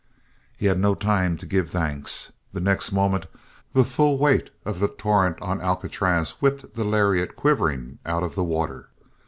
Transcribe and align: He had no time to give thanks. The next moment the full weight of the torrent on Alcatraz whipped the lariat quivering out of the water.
He 0.57 0.65
had 0.65 0.79
no 0.79 0.95
time 0.95 1.37
to 1.37 1.45
give 1.45 1.69
thanks. 1.69 2.31
The 2.53 2.59
next 2.59 2.91
moment 2.91 3.27
the 3.73 3.83
full 3.85 4.17
weight 4.17 4.49
of 4.65 4.79
the 4.79 4.87
torrent 4.87 5.39
on 5.43 5.61
Alcatraz 5.61 6.41
whipped 6.41 6.73
the 6.73 6.83
lariat 6.83 7.35
quivering 7.35 7.99
out 8.03 8.23
of 8.23 8.33
the 8.33 8.43
water. 8.43 8.89